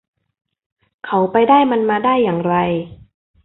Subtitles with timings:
[1.05, 2.55] เขาไปได้มันมาได้อย่างไร